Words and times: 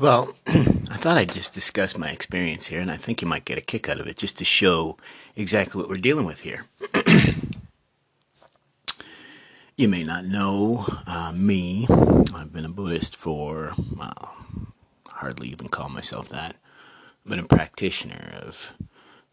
Well, 0.00 0.34
I 0.46 0.96
thought 0.96 1.18
I'd 1.18 1.30
just 1.30 1.52
discuss 1.52 1.98
my 1.98 2.08
experience 2.08 2.68
here, 2.68 2.80
and 2.80 2.90
I 2.90 2.96
think 2.96 3.20
you 3.20 3.28
might 3.28 3.44
get 3.44 3.58
a 3.58 3.60
kick 3.60 3.86
out 3.86 4.00
of 4.00 4.06
it 4.06 4.16
just 4.16 4.38
to 4.38 4.46
show 4.46 4.96
exactly 5.36 5.78
what 5.78 5.90
we're 5.90 5.96
dealing 5.96 6.24
with 6.24 6.40
here. 6.40 6.64
you 9.76 9.88
may 9.88 10.02
not 10.02 10.24
know 10.24 10.86
uh, 11.06 11.32
me. 11.36 11.86
I've 12.34 12.50
been 12.50 12.64
a 12.64 12.70
Buddhist 12.70 13.14
for, 13.14 13.74
well, 13.94 14.36
hardly 15.06 15.48
even 15.48 15.68
call 15.68 15.90
myself 15.90 16.30
that. 16.30 16.56
I've 17.22 17.30
been 17.30 17.38
a 17.38 17.44
practitioner 17.44 18.32
of 18.40 18.72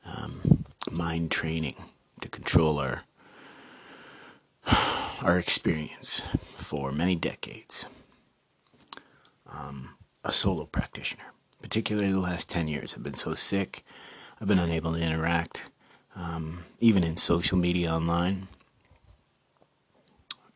um, 0.05 0.65
mind 0.91 1.31
training 1.31 1.75
to 2.19 2.27
control 2.27 2.77
our 2.77 3.03
our 5.21 5.39
experience 5.39 6.23
for 6.57 6.91
many 6.91 7.15
decades. 7.15 7.85
Um, 9.49 9.96
a 10.27 10.31
solo 10.31 10.65
practitioner, 10.65 11.23
particularly 11.61 12.11
the 12.11 12.19
last 12.19 12.49
10 12.49 12.67
years. 12.67 12.93
I've 12.93 13.03
been 13.03 13.15
so 13.15 13.33
sick, 13.33 13.85
I've 14.41 14.47
been 14.47 14.59
unable 14.59 14.93
to 14.93 14.99
interact, 14.99 15.69
um, 16.15 16.65
even 16.81 17.01
in 17.01 17.15
social 17.15 17.57
media 17.57 17.91
online. 17.91 18.49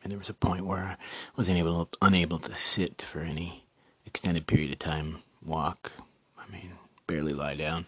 And 0.04 0.10
there 0.10 0.18
was 0.18 0.28
a 0.28 0.34
point 0.34 0.66
where 0.66 0.84
I 0.84 0.96
was 1.36 1.48
unable, 1.48 1.88
unable 2.02 2.38
to 2.40 2.54
sit 2.54 3.00
for 3.00 3.20
any 3.20 3.64
extended 4.04 4.46
period 4.46 4.72
of 4.72 4.78
time, 4.78 5.22
walk, 5.42 5.92
I 6.38 6.52
mean, 6.52 6.74
barely 7.06 7.32
lie 7.32 7.54
down. 7.54 7.86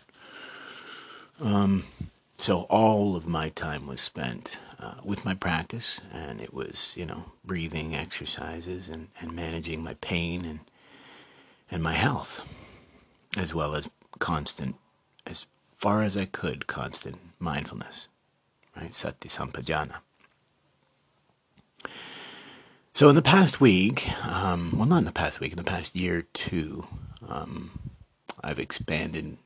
Um, 1.39 1.85
so 2.39 2.63
all 2.63 3.15
of 3.15 3.27
my 3.27 3.51
time 3.51 3.87
was 3.87 4.01
spent 4.01 4.57
uh, 4.81 4.95
with 5.05 5.25
my 5.25 5.35
practice, 5.35 6.01
and 6.13 6.41
it 6.41 6.55
was, 6.55 6.95
you 6.97 7.05
know, 7.05 7.33
breathing 7.45 7.95
exercises 7.95 8.89
and, 8.89 9.09
and 9.21 9.33
managing 9.33 9.83
my 9.83 9.95
pain 9.95 10.47
and 10.47 10.61
and 11.71 11.83
my 11.83 11.95
health, 11.95 12.41
as 13.37 13.55
well 13.55 13.75
as 13.75 13.89
constant, 14.19 14.77
as 15.27 15.47
far 15.79 16.03
as 16.03 16.17
I 16.17 16.25
could, 16.25 16.67
constant 16.67 17.17
mindfulness, 17.39 18.09
right? 18.77 18.93
Sati 18.93 19.29
Sampajana. 19.29 19.97
So 22.93 23.09
in 23.09 23.17
the 23.17 23.23
past 23.23 23.61
week, 23.61 24.09
um, 24.25 24.73
well, 24.77 24.87
not 24.87 24.99
in 24.99 25.05
the 25.05 25.13
past 25.13 25.41
week, 25.41 25.53
in 25.53 25.59
the 25.59 25.65
past 25.65 25.97
year 25.97 26.19
or 26.19 26.27
two, 26.33 26.87
um, 27.29 27.93
I've 28.41 28.61
expanded 28.61 29.37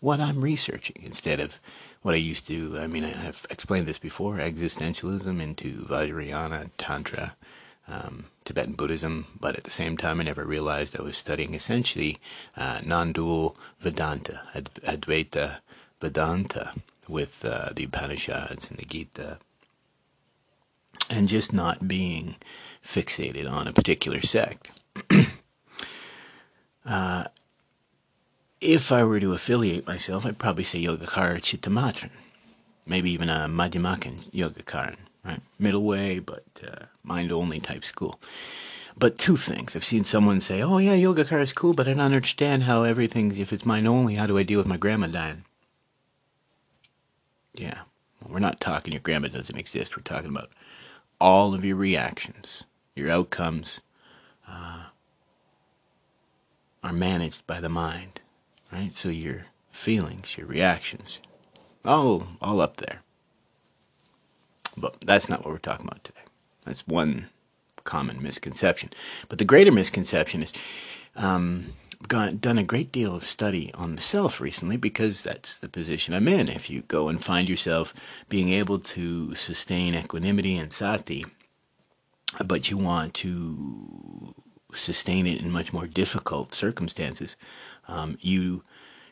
what 0.00 0.18
I'm 0.18 0.40
researching 0.40 0.96
instead 1.02 1.40
of 1.40 1.60
what 2.00 2.14
I 2.14 2.18
used 2.18 2.46
to. 2.46 2.78
I 2.78 2.86
mean, 2.86 3.04
I've 3.04 3.46
explained 3.50 3.86
this 3.86 3.98
before: 3.98 4.36
existentialism 4.36 5.42
into 5.42 5.84
Vajrayana, 5.84 6.70
Tantra, 6.78 7.36
um, 7.90 8.26
Tibetan 8.44 8.74
Buddhism, 8.74 9.26
but 9.38 9.56
at 9.56 9.64
the 9.64 9.70
same 9.70 9.96
time, 9.96 10.20
I 10.20 10.24
never 10.24 10.44
realized 10.44 10.98
I 10.98 11.02
was 11.02 11.16
studying 11.16 11.54
essentially 11.54 12.18
uh, 12.56 12.80
non-dual 12.84 13.56
Vedanta, 13.80 14.42
Advaita 14.54 15.58
Vedanta, 16.00 16.72
with 17.08 17.44
uh, 17.44 17.70
the 17.74 17.84
Upanishads 17.84 18.70
and 18.70 18.78
the 18.78 18.86
Gita, 18.86 19.38
and 21.10 21.28
just 21.28 21.52
not 21.52 21.88
being 21.88 22.36
fixated 22.84 23.50
on 23.50 23.66
a 23.66 23.72
particular 23.72 24.20
sect. 24.20 24.80
uh, 26.86 27.24
if 28.60 28.92
I 28.92 29.04
were 29.04 29.20
to 29.20 29.32
affiliate 29.32 29.86
myself, 29.86 30.24
I'd 30.24 30.38
probably 30.38 30.64
say 30.64 30.82
Yogacara 30.82 31.40
Chittamatran, 31.40 32.10
maybe 32.86 33.10
even 33.10 33.28
a 33.28 33.48
Madhyamakan 33.48 34.30
Yogacaran, 34.30 34.96
right? 35.24 35.40
Middle 35.58 35.82
way, 35.82 36.18
but 36.18 36.44
uh, 36.66 36.86
mind 37.02 37.32
only 37.32 37.60
type 37.60 37.84
school. 37.84 38.20
But 38.96 39.18
two 39.18 39.36
things. 39.36 39.74
I've 39.74 39.84
seen 39.84 40.04
someone 40.04 40.40
say, 40.40 40.62
oh, 40.62 40.78
yeah, 40.78 40.94
Yogacara 40.94 41.40
is 41.40 41.52
cool, 41.52 41.74
but 41.74 41.86
I 41.86 41.92
don't 41.92 42.00
understand 42.00 42.64
how 42.64 42.82
everything's, 42.82 43.38
if 43.38 43.52
it's 43.52 43.64
mind 43.64 43.88
only, 43.88 44.16
how 44.16 44.26
do 44.26 44.36
I 44.36 44.42
deal 44.42 44.58
with 44.58 44.66
my 44.66 44.76
grandma 44.76 45.06
dying? 45.06 45.44
Yeah, 47.54 47.82
well, 48.20 48.34
we're 48.34 48.40
not 48.40 48.60
talking 48.60 48.92
your 48.92 49.00
grandma 49.00 49.28
doesn't 49.28 49.58
exist. 49.58 49.96
We're 49.96 50.02
talking 50.02 50.30
about 50.30 50.50
all 51.20 51.54
of 51.54 51.64
your 51.64 51.76
reactions, 51.76 52.64
your 52.94 53.10
outcomes 53.10 53.80
uh, 54.48 54.84
are 56.82 56.92
managed 56.92 57.46
by 57.46 57.60
the 57.60 57.68
mind 57.68 58.20
right? 58.72 58.96
So 58.96 59.08
your 59.08 59.46
feelings, 59.70 60.36
your 60.36 60.46
reactions, 60.46 61.20
all 61.84 62.28
all 62.40 62.60
up 62.60 62.76
there. 62.76 63.02
But 64.80 65.00
that's 65.02 65.28
not 65.28 65.44
what 65.44 65.52
we're 65.52 65.58
talking 65.58 65.86
about 65.86 66.04
today. 66.04 66.20
That's 66.64 66.86
one 66.86 67.28
common 67.84 68.22
misconception. 68.22 68.90
But 69.28 69.38
the 69.38 69.44
greater 69.44 69.72
misconception 69.72 70.42
is 70.42 70.52
um, 71.16 71.74
I've 72.12 72.40
done 72.40 72.58
a 72.58 72.62
great 72.62 72.92
deal 72.92 73.14
of 73.14 73.24
study 73.24 73.70
on 73.74 73.94
the 73.94 74.02
self 74.02 74.40
recently 74.40 74.76
because 74.76 75.22
that's 75.22 75.58
the 75.58 75.68
position 75.68 76.14
I'm 76.14 76.28
in. 76.28 76.48
If 76.48 76.70
you 76.70 76.82
go 76.82 77.08
and 77.08 77.22
find 77.22 77.48
yourself 77.48 77.94
being 78.28 78.48
able 78.50 78.78
to 78.78 79.34
sustain 79.34 79.94
equanimity 79.94 80.56
and 80.56 80.72
sati, 80.72 81.24
but 82.44 82.70
you 82.70 82.78
want 82.78 83.14
to 83.14 84.34
sustain 84.74 85.26
it 85.26 85.40
in 85.40 85.50
much 85.50 85.72
more 85.72 85.86
difficult 85.86 86.54
circumstances, 86.54 87.36
um, 87.86 88.16
you 88.20 88.64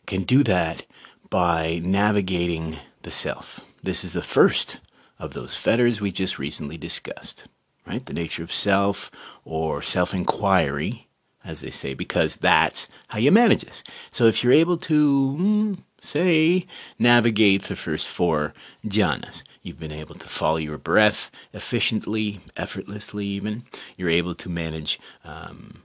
can 0.06 0.22
do 0.22 0.42
that 0.44 0.86
by 1.30 1.80
navigating 1.84 2.78
the 3.02 3.10
self. 3.10 3.60
This 3.82 4.02
is 4.02 4.14
the 4.14 4.22
first 4.22 4.80
of 5.18 5.34
those 5.34 5.56
fetters 5.56 6.00
we 6.00 6.12
just 6.12 6.38
recently 6.38 6.76
discussed, 6.76 7.46
right? 7.86 8.04
The 8.04 8.14
nature 8.14 8.42
of 8.42 8.52
self 8.52 9.10
or 9.44 9.82
self 9.82 10.14
inquiry, 10.14 11.08
as 11.44 11.60
they 11.60 11.70
say, 11.70 11.94
because 11.94 12.36
that's 12.36 12.88
how 13.08 13.18
you 13.18 13.32
manage 13.32 13.64
this. 13.64 13.82
So 14.10 14.26
if 14.26 14.42
you're 14.42 14.52
able 14.52 14.76
to, 14.78 15.32
hmm, 15.32 15.74
say, 16.00 16.66
navigate 16.98 17.64
the 17.64 17.76
first 17.76 18.06
four 18.06 18.54
jhanas, 18.86 19.42
you've 19.62 19.80
been 19.80 19.92
able 19.92 20.14
to 20.14 20.28
follow 20.28 20.56
your 20.58 20.78
breath 20.78 21.30
efficiently, 21.52 22.40
effortlessly, 22.56 23.26
even, 23.26 23.64
you're 23.96 24.08
able 24.08 24.34
to 24.36 24.48
manage 24.48 25.00
um, 25.24 25.82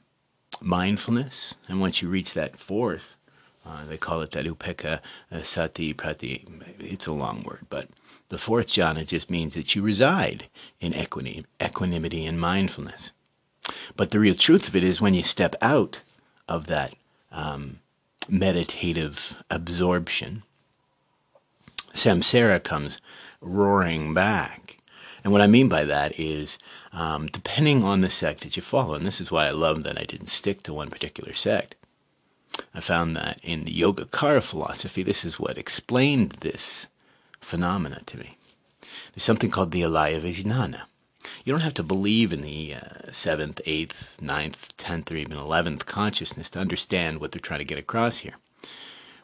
mindfulness. 0.61 1.55
And 1.67 1.81
once 1.81 2.01
you 2.01 2.09
reach 2.09 2.33
that 2.33 2.57
fourth, 2.57 3.15
uh, 3.65 3.85
they 3.85 3.97
call 3.97 4.21
it 4.21 4.31
that 4.31 4.45
upekkha 4.45 5.00
uh, 5.31 5.41
sati 5.41 5.94
prati. 5.94 6.45
It's 6.79 7.07
a 7.07 7.13
long 7.13 7.44
word, 7.44 7.65
but 7.69 7.88
the 8.33 8.39
fourth 8.39 8.66
jhana 8.66 9.05
just 9.05 9.29
means 9.29 9.53
that 9.53 9.75
you 9.75 9.83
reside 9.83 10.47
in 10.81 10.91
equanimity 10.95 12.25
and 12.25 12.41
mindfulness. 12.41 13.11
But 13.95 14.09
the 14.09 14.19
real 14.19 14.33
truth 14.33 14.67
of 14.67 14.75
it 14.75 14.83
is 14.83 14.99
when 14.99 15.13
you 15.13 15.21
step 15.21 15.55
out 15.61 16.01
of 16.49 16.66
that 16.66 16.95
um, 17.31 17.79
meditative 18.27 19.38
absorption, 19.51 20.41
samsara 21.91 22.63
comes 22.63 22.99
roaring 23.39 24.16
back. 24.16 24.79
And 25.23 25.31
what 25.31 25.41
I 25.41 25.47
mean 25.47 25.69
by 25.69 25.83
that 25.83 26.19
is, 26.19 26.57
um, 26.91 27.27
depending 27.27 27.83
on 27.83 28.01
the 28.01 28.09
sect 28.09 28.41
that 28.41 28.55
you 28.55 28.63
follow, 28.63 28.95
and 28.95 29.05
this 29.05 29.21
is 29.21 29.31
why 29.31 29.45
I 29.45 29.51
love 29.51 29.83
that 29.83 30.00
I 30.00 30.05
didn't 30.05 30.25
stick 30.25 30.63
to 30.63 30.73
one 30.73 30.89
particular 30.89 31.33
sect, 31.33 31.75
I 32.73 32.79
found 32.79 33.15
that 33.15 33.39
in 33.44 33.65
the 33.65 33.79
Yogacara 33.79 34.41
philosophy, 34.41 35.03
this 35.03 35.23
is 35.23 35.39
what 35.39 35.59
explained 35.59 36.31
this 36.41 36.88
phenomena 37.44 38.02
to 38.06 38.18
me. 38.18 38.38
There's 39.14 39.24
something 39.24 39.52
called 39.52 39.72
the 39.72 39.81
Alaya 39.81 40.22
Vijnana. 40.22 40.84
You 41.44 41.54
don't 41.54 41.62
have 41.62 41.74
to 41.76 41.84
believe 41.84 42.34
in 42.34 42.42
the 42.42 42.76
uh, 42.76 43.12
seventh, 43.12 43.62
eighth, 43.66 44.22
ninth, 44.22 44.76
tenth, 44.78 45.12
or 45.12 45.16
even 45.16 45.38
eleventh 45.38 45.86
consciousness 45.86 46.50
to 46.52 46.59
understand 46.59 47.20
what 47.20 47.31
they're 47.31 47.40
trying 47.40 47.59
to 47.59 47.66
get 47.66 47.80
across 47.80 48.20
here. 48.20 48.36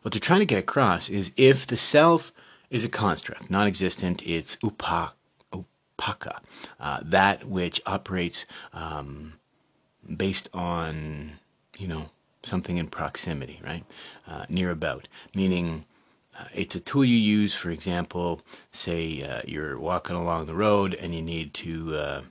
What 0.02 0.14
they're 0.14 0.20
trying 0.20 0.40
to 0.40 0.46
get 0.46 0.60
across 0.60 1.10
is 1.10 1.34
if 1.36 1.68
the 1.68 1.78
self 1.78 2.32
is 2.70 2.86
a 2.86 2.90
construct, 2.90 3.50
non 3.50 3.68
existent, 3.68 4.22
it's 4.26 4.58
upa, 4.64 5.14
upaka, 5.54 6.40
uh, 6.80 7.00
that 7.04 7.46
which 7.46 7.82
operates 7.86 8.46
um, 8.74 9.34
based 10.16 10.50
on, 10.54 11.34
you 11.78 11.88
know, 11.88 12.10
something 12.44 12.78
in 12.78 12.88
proximity, 12.88 13.60
right? 13.66 13.84
Uh, 14.28 14.46
near 14.50 14.72
about, 14.72 15.08
meaning 15.36 15.86
uh, 16.40 16.46
it's 16.54 16.76
a 16.76 16.80
tool 16.80 17.04
you 17.04 17.18
use, 17.18 17.54
for 17.54 17.70
example, 17.70 18.42
say 18.72 19.24
uh, 19.24 19.42
you're 19.46 19.80
walking 19.80 20.16
along 20.16 20.46
the 20.46 20.56
road 20.56 20.94
and 20.94 21.14
you 21.14 21.22
need 21.22 21.54
to 21.56 21.96
uh, 21.96 22.22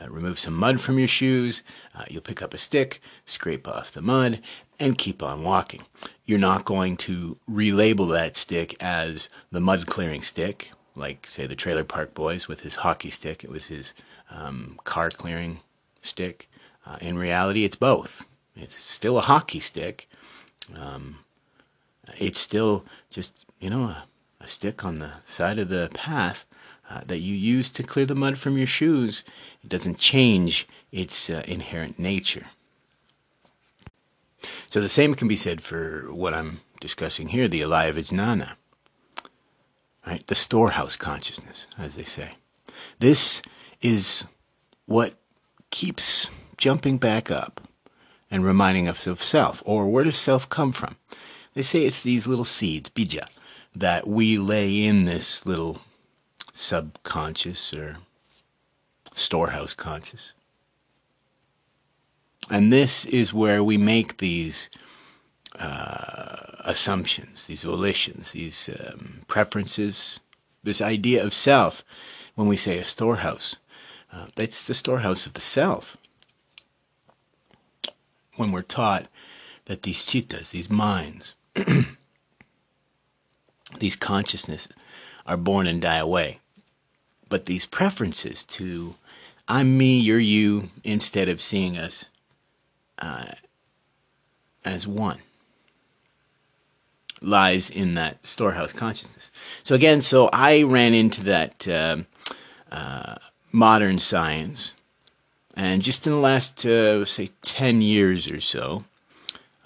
uh, 0.00 0.10
remove 0.10 0.38
some 0.38 0.54
mud 0.54 0.80
from 0.80 0.98
your 0.98 1.08
shoes. 1.08 1.62
Uh, 1.94 2.04
you'll 2.10 2.20
pick 2.20 2.42
up 2.42 2.52
a 2.52 2.58
stick, 2.58 3.00
scrape 3.24 3.66
off 3.66 3.92
the 3.92 4.02
mud, 4.02 4.40
and 4.78 4.98
keep 4.98 5.22
on 5.22 5.42
walking. 5.42 5.82
You're 6.24 6.38
not 6.38 6.64
going 6.64 6.96
to 6.98 7.38
relabel 7.50 8.10
that 8.12 8.36
stick 8.36 8.76
as 8.80 9.28
the 9.50 9.60
mud 9.60 9.86
clearing 9.86 10.22
stick, 10.22 10.72
like, 10.94 11.26
say, 11.26 11.46
the 11.46 11.56
Trailer 11.56 11.84
Park 11.84 12.14
Boys 12.14 12.46
with 12.46 12.60
his 12.60 12.76
hockey 12.76 13.10
stick. 13.10 13.42
It 13.42 13.50
was 13.50 13.68
his 13.68 13.94
um, 14.30 14.78
car 14.84 15.10
clearing 15.10 15.60
stick. 16.02 16.48
in 17.00 17.16
reality, 17.16 17.64
it's 17.64 17.76
both 17.76 18.26
it's 18.56 18.74
still 18.74 19.18
a 19.18 19.22
hockey 19.22 19.60
stick. 19.60 20.08
Um, 20.76 21.18
it's 22.18 22.38
still 22.38 22.84
just, 23.10 23.46
you 23.58 23.70
know, 23.70 23.84
a, 23.84 24.04
a, 24.40 24.48
stick 24.48 24.84
on 24.84 24.98
the 24.98 25.12
side 25.24 25.58
of 25.58 25.68
the 25.68 25.90
path 25.94 26.44
uh, 26.88 27.02
that 27.06 27.18
you 27.18 27.34
use 27.34 27.70
to 27.70 27.82
clear 27.82 28.06
the 28.06 28.14
mud 28.14 28.38
from 28.38 28.56
your 28.56 28.66
shoes. 28.66 29.24
It 29.62 29.68
doesn't 29.68 29.98
change 29.98 30.66
its 30.90 31.30
uh, 31.30 31.42
inherent 31.46 31.98
nature. 31.98 32.46
So 34.68 34.80
the 34.80 34.88
same 34.88 35.14
can 35.14 35.28
be 35.28 35.36
said 35.36 35.62
for 35.62 36.12
what 36.12 36.34
I'm 36.34 36.60
discussing 36.80 37.28
here, 37.28 37.48
the 37.48 37.60
alaya 37.60 37.92
vijnana, 37.92 38.54
right? 40.06 40.26
The 40.26 40.34
storehouse 40.34 40.96
consciousness, 40.96 41.66
as 41.78 41.94
they 41.96 42.04
say. 42.04 42.36
This 42.98 43.42
is 43.82 44.24
what 44.86 45.14
keeps 45.70 46.30
jumping 46.56 46.98
back 46.98 47.30
up 47.30 47.60
and 48.30 48.44
reminding 48.44 48.88
us 48.88 49.06
of 49.06 49.22
self. 49.22 49.62
Or 49.64 49.88
where 49.88 50.04
does 50.04 50.16
self 50.16 50.48
come 50.48 50.72
from? 50.72 50.96
They 51.54 51.62
say 51.62 51.84
it's 51.84 52.02
these 52.02 52.26
little 52.26 52.44
seeds, 52.44 52.88
bija, 52.88 53.26
that 53.74 54.06
we 54.06 54.36
lay 54.36 54.84
in 54.84 55.04
this 55.04 55.44
little 55.44 55.80
subconscious 56.52 57.74
or 57.74 57.98
storehouse 59.12 59.74
conscious. 59.74 60.32
And 62.50 62.72
this 62.72 63.04
is 63.04 63.32
where 63.32 63.62
we 63.62 63.76
make 63.76 64.18
these 64.18 64.70
uh, 65.58 66.36
assumptions, 66.64 67.46
these 67.46 67.64
volitions, 67.64 68.32
these 68.32 68.68
um, 68.68 69.22
preferences, 69.28 70.20
this 70.62 70.80
idea 70.80 71.24
of 71.24 71.34
self. 71.34 71.84
When 72.34 72.48
we 72.48 72.56
say 72.56 72.78
a 72.78 72.84
storehouse, 72.84 73.56
uh, 74.12 74.28
that's 74.34 74.66
the 74.66 74.74
storehouse 74.74 75.26
of 75.26 75.34
the 75.34 75.40
self. 75.40 75.96
When 78.36 78.52
we're 78.52 78.62
taught 78.62 79.08
that 79.66 79.82
these 79.82 80.06
chittas, 80.06 80.52
these 80.52 80.70
minds, 80.70 81.34
these 83.78 83.96
consciousnesses 83.96 84.74
are 85.26 85.36
born 85.36 85.66
and 85.66 85.80
die 85.80 85.98
away. 85.98 86.40
But 87.28 87.46
these 87.46 87.66
preferences 87.66 88.44
to 88.44 88.96
I'm 89.50 89.76
me, 89.76 89.98
you're 89.98 90.20
you, 90.20 90.70
instead 90.84 91.28
of 91.28 91.40
seeing 91.40 91.76
us 91.76 92.04
uh, 93.00 93.32
as 94.64 94.86
one, 94.86 95.18
lies 97.20 97.68
in 97.68 97.94
that 97.94 98.24
storehouse 98.24 98.72
consciousness. 98.72 99.32
So 99.64 99.74
again, 99.74 100.02
so 100.02 100.30
I 100.32 100.62
ran 100.62 100.94
into 100.94 101.24
that 101.24 101.66
um, 101.66 102.06
uh, 102.70 103.16
modern 103.50 103.98
science, 103.98 104.72
and 105.54 105.82
just 105.82 106.06
in 106.06 106.12
the 106.12 106.20
last, 106.20 106.64
uh, 106.64 107.04
say, 107.04 107.30
10 107.42 107.82
years 107.82 108.30
or 108.30 108.40
so, 108.40 108.84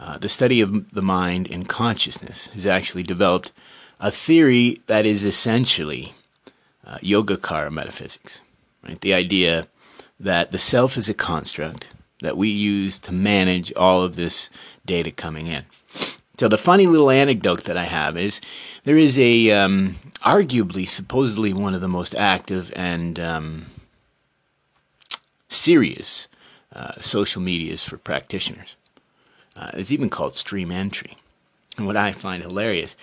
uh, 0.05 0.19
the 0.19 0.29
study 0.29 0.61
of 0.61 0.91
the 0.93 1.01
mind 1.01 1.51
and 1.51 1.67
consciousness 1.67 2.49
has 2.49 2.67
actually 2.67 3.03
developed 3.03 3.53
a 3.99 4.11
theory 4.11 4.83
that 4.87 5.07
is 5.07 5.25
essentially 5.25 6.13
uh, 6.87 6.99
Yogacara 6.99 7.73
metaphysics. 7.73 8.43
Right? 8.87 9.01
The 9.01 9.15
idea 9.15 9.67
that 10.21 10.53
the 10.53 10.59
self 10.59 10.99
is 10.99 11.09
a 11.09 11.15
construct 11.15 11.89
that 12.21 12.37
we 12.37 12.51
use 12.51 12.99
to 12.99 13.15
manage 13.15 13.73
all 13.75 14.03
of 14.03 14.17
this 14.17 14.51
data 14.85 15.11
coming 15.11 15.47
in. 15.47 15.65
So 16.39 16.49
the 16.49 16.59
funny 16.59 16.87
little 16.87 17.11
anecdote 17.11 17.65
that 17.65 17.79
I 17.79 17.85
have 17.85 18.19
is 18.19 18.43
there 18.85 18.99
is 18.99 19.19
a 19.19 19.53
um, 19.53 19.97
arguably, 20.21 20.87
supposedly 20.87 21.55
one 21.55 21.73
of 21.73 21.81
the 21.81 21.89
most 21.89 22.15
active 22.15 22.71
and 22.77 23.19
um, 23.19 23.67
serious 25.49 26.29
uh, 26.75 27.01
social 27.01 27.41
medias 27.41 27.85
for 27.85 27.97
practitioners. 27.97 28.77
Uh, 29.57 29.71
it's 29.75 29.93
even 29.93 30.11
called 30.11 30.37
stream 30.37 30.71
entry. 30.71 31.17
And 31.77 31.87
what 31.87 31.97
I 31.97 32.13
find 32.13 32.43
hilarious 32.43 32.97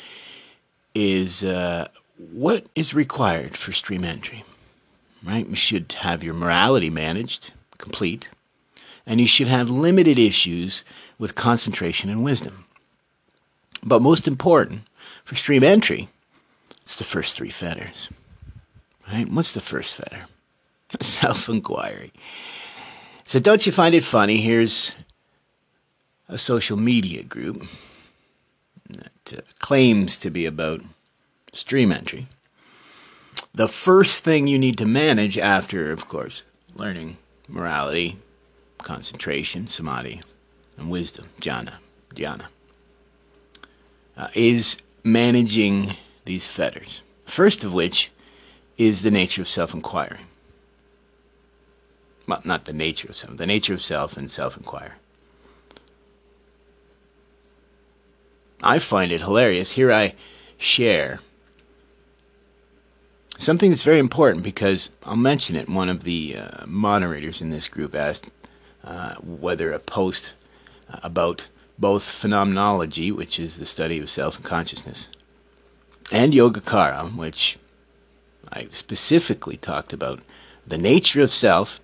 is 0.93 1.43
uh, 1.43 1.87
what 2.17 2.65
is 2.75 2.93
required 2.93 3.57
for 3.57 3.71
stream 3.71 4.03
entry, 4.03 4.43
right? 5.23 5.47
You 5.47 5.55
should 5.55 5.91
have 5.99 6.23
your 6.23 6.33
morality 6.33 6.89
managed, 6.89 7.51
complete, 7.77 8.29
and 9.05 9.19
you 9.19 9.27
should 9.27 9.47
have 9.47 9.69
limited 9.69 10.19
issues 10.19 10.83
with 11.17 11.35
concentration 11.35 12.09
and 12.09 12.23
wisdom. 12.23 12.65
But 13.83 14.01
most 14.01 14.27
important, 14.27 14.83
for 15.23 15.35
stream 15.35 15.63
entry, 15.63 16.09
it's 16.81 16.95
the 16.95 17.03
first 17.03 17.35
three 17.35 17.49
fetters. 17.49 18.09
Right? 19.07 19.29
What's 19.29 19.53
the 19.53 19.59
first 19.59 19.95
fetter? 19.95 20.25
Self 21.01 21.49
inquiry. 21.49 22.13
So 23.23 23.39
don't 23.39 23.65
you 23.65 23.71
find 23.71 23.95
it 23.95 24.03
funny? 24.03 24.37
Here's 24.41 24.93
a 26.31 26.37
social 26.37 26.77
media 26.77 27.23
group 27.23 27.67
that 28.89 29.37
uh, 29.37 29.41
claims 29.59 30.17
to 30.17 30.29
be 30.31 30.45
about 30.45 30.81
stream 31.51 31.91
entry. 31.91 32.27
The 33.53 33.67
first 33.67 34.23
thing 34.23 34.47
you 34.47 34.57
need 34.57 34.77
to 34.77 34.85
manage 34.85 35.37
after, 35.37 35.91
of 35.91 36.07
course, 36.07 36.43
learning 36.73 37.17
morality, 37.49 38.17
concentration, 38.77 39.67
samadhi, 39.67 40.21
and 40.77 40.89
wisdom, 40.89 41.27
jhana, 41.41 41.75
dhyana, 42.15 42.47
uh, 44.15 44.29
is 44.33 44.77
managing 45.03 45.95
these 46.23 46.47
fetters. 46.47 47.03
First 47.25 47.65
of 47.65 47.73
which 47.73 48.09
is 48.77 49.01
the 49.01 49.11
nature 49.11 49.41
of 49.41 49.49
self 49.49 49.73
inquiry. 49.73 50.21
Well, 52.25 52.41
not 52.45 52.63
the 52.65 52.73
nature 52.73 53.09
of 53.09 53.15
self, 53.17 53.35
the 53.35 53.45
nature 53.45 53.73
of 53.73 53.81
self 53.81 54.15
and 54.15 54.31
self 54.31 54.55
inquiry. 54.55 54.91
I 58.63 58.79
find 58.79 59.11
it 59.11 59.21
hilarious. 59.21 59.73
Here 59.73 59.91
I 59.91 60.13
share 60.57 61.19
something 63.37 63.71
that's 63.71 63.83
very 63.83 63.99
important 63.99 64.43
because 64.43 64.91
I'll 65.03 65.15
mention 65.15 65.55
it. 65.55 65.67
One 65.67 65.89
of 65.89 66.03
the 66.03 66.35
uh, 66.37 66.65
moderators 66.67 67.41
in 67.41 67.49
this 67.49 67.67
group 67.67 67.95
asked 67.95 68.27
uh, 68.83 69.15
whether 69.15 69.71
a 69.71 69.79
post 69.79 70.33
about 71.03 71.47
both 71.79 72.03
phenomenology, 72.03 73.11
which 73.11 73.39
is 73.39 73.57
the 73.57 73.65
study 73.65 73.99
of 73.99 74.09
self 74.09 74.35
and 74.37 74.45
consciousness, 74.45 75.09
and 76.11 76.33
Yogacara, 76.33 77.15
which 77.15 77.57
I 78.51 78.67
specifically 78.69 79.57
talked 79.57 79.93
about 79.93 80.19
the 80.67 80.77
nature 80.77 81.21
of 81.21 81.31
self 81.31 81.79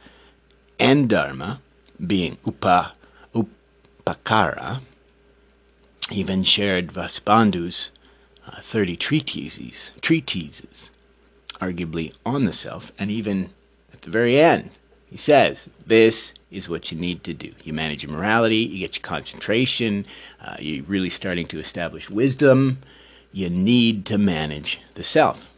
and 0.79 1.09
Dharma 1.09 1.62
being 2.06 2.38
upa, 2.45 2.94
upakara, 3.33 4.81
even 6.12 6.44
shared 6.44 6.88
Vasubandhu's 6.88 7.92
uh, 8.45 8.62
30 8.62 8.95
treatises, 8.95 9.92
treatises, 10.01 10.92
arguably 11.59 12.13
on 12.25 12.45
the 12.45 12.54
self, 12.54 12.92
and 12.98 13.12
even 13.12 13.50
at 13.94 14.01
the 14.04 14.09
very 14.09 14.39
end, 14.39 14.69
he 15.09 15.18
says, 15.18 15.69
This 15.86 16.33
is 16.51 16.69
what 16.69 16.92
you 16.92 16.98
need 16.98 17.24
to 17.24 17.33
do. 17.33 17.51
You 17.63 17.74
manage 17.74 18.04
your 18.04 18.12
morality, 18.12 18.57
you 18.57 18.80
get 18.80 18.98
your 18.98 19.04
concentration, 19.04 20.06
uh, 20.42 20.57
you're 20.59 20.83
really 20.83 21.10
starting 21.10 21.48
to 21.48 21.60
establish 21.60 22.10
wisdom. 22.10 22.79
You 23.34 23.50
need 23.50 24.05
to 24.05 24.17
manage 24.17 24.82
the 24.96 25.03
self. 25.03 25.51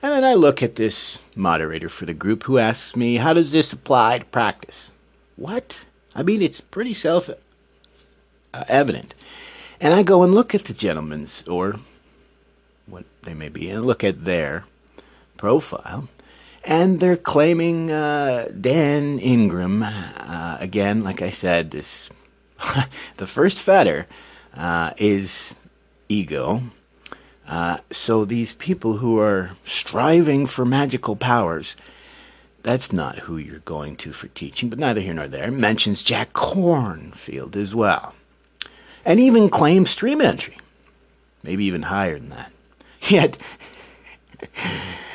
And 0.00 0.12
then 0.12 0.24
I 0.24 0.34
look 0.34 0.62
at 0.62 0.76
this 0.76 1.18
moderator 1.34 1.88
for 1.88 2.06
the 2.06 2.14
group 2.14 2.44
who 2.44 2.58
asks 2.58 2.94
me, 2.94 3.16
How 3.16 3.32
does 3.32 3.52
this 3.52 3.72
apply 3.72 4.18
to 4.18 4.24
practice? 4.26 4.92
What? 5.36 5.86
I 6.14 6.22
mean, 6.22 6.42
it's 6.42 6.60
pretty 6.60 6.94
self 6.94 7.28
evident. 8.68 9.14
And 9.80 9.94
I 9.94 10.02
go 10.02 10.22
and 10.22 10.34
look 10.34 10.54
at 10.54 10.64
the 10.64 10.74
gentleman's, 10.74 11.46
or 11.46 11.80
what 12.86 13.04
they 13.22 13.34
may 13.34 13.48
be, 13.48 13.70
and 13.70 13.84
look 13.84 14.02
at 14.02 14.24
their 14.24 14.64
profile. 15.36 16.08
And 16.64 17.00
they're 17.00 17.16
claiming 17.16 17.90
uh, 17.90 18.48
Dan 18.60 19.18
Ingram, 19.20 19.82
uh, 19.82 20.56
again, 20.60 21.04
like 21.04 21.22
I 21.22 21.30
said, 21.30 21.70
this 21.70 22.10
the 23.16 23.26
first 23.26 23.58
fetter 23.58 24.06
uh, 24.54 24.92
is 24.96 25.54
ego. 26.08 26.62
Uh, 27.46 27.78
so 27.90 28.24
these 28.24 28.52
people 28.52 28.98
who 28.98 29.18
are 29.18 29.52
striving 29.64 30.44
for 30.44 30.66
magical 30.66 31.16
powers, 31.16 31.76
that's 32.62 32.92
not 32.92 33.20
who 33.20 33.38
you're 33.38 33.60
going 33.60 33.96
to 33.96 34.12
for 34.12 34.28
teaching, 34.28 34.68
but 34.68 34.78
neither 34.78 35.00
here 35.00 35.14
nor 35.14 35.28
there. 35.28 35.50
Mentions 35.50 36.02
Jack 36.02 36.32
Kornfield 36.32 37.56
as 37.56 37.74
well 37.74 38.14
and 39.08 39.18
even 39.18 39.48
claim 39.48 39.86
stream 39.86 40.20
entry, 40.20 40.58
maybe 41.42 41.64
even 41.64 41.84
higher 41.84 42.18
than 42.18 42.28
that. 42.28 42.52
Yet, 43.08 43.38